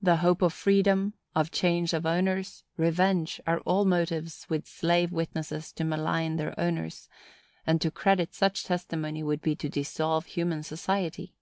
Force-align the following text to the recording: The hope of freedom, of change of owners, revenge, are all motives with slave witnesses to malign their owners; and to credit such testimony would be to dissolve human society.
The 0.00 0.16
hope 0.24 0.40
of 0.40 0.54
freedom, 0.54 1.12
of 1.34 1.50
change 1.50 1.92
of 1.92 2.06
owners, 2.06 2.64
revenge, 2.78 3.38
are 3.46 3.60
all 3.66 3.84
motives 3.84 4.46
with 4.48 4.66
slave 4.66 5.12
witnesses 5.12 5.74
to 5.74 5.84
malign 5.84 6.36
their 6.36 6.58
owners; 6.58 7.10
and 7.66 7.78
to 7.82 7.90
credit 7.90 8.32
such 8.32 8.64
testimony 8.64 9.22
would 9.22 9.42
be 9.42 9.54
to 9.56 9.68
dissolve 9.68 10.24
human 10.24 10.62
society. 10.62 11.34